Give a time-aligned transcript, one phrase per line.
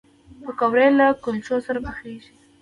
[0.43, 2.31] پکورې له کلچو سره پخېږي